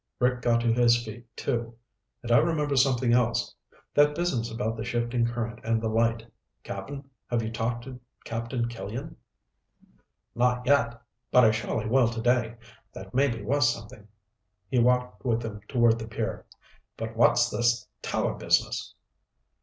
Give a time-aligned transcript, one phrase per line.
[0.17, 1.75] Rick got to his feet, too.
[2.23, 3.53] "And I remember something else.
[3.93, 6.25] That business about the shifting current and the light.
[6.63, 9.15] Cap'n, have you talked to Captain Killian?"
[10.33, 12.55] "Not yet, but I surely will today.
[12.93, 14.07] That may be worth something."
[14.71, 16.47] He walked with them toward the pier.
[16.97, 18.95] "But what's this tower business?"